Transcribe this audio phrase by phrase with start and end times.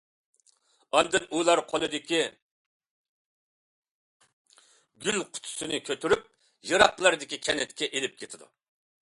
[0.99, 2.21] ئاندىن ئۇلار قولىدىكى
[5.03, 6.27] كۈل قۇتىسىنى كۆتۈرۈپ،
[6.73, 8.51] يىراقلاردىكى كەنتىگە ئېلىپ كېتىدۇ.